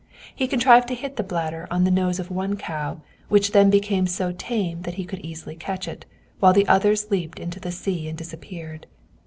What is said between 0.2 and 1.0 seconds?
He contrived to